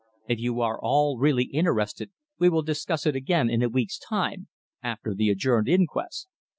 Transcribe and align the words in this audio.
If 0.27 0.39
you 0.39 0.61
are 0.61 0.79
all 0.81 1.19
really 1.19 1.43
interested 1.43 2.09
we 2.39 2.49
will 2.49 2.63
discuss 2.63 3.05
it 3.05 3.15
again 3.15 3.51
in 3.51 3.61
a 3.61 3.69
week's 3.69 3.99
time 3.99 4.47
after 4.81 5.13
the 5.13 5.29
adjourned 5.29 5.69
inquest." 5.69 6.27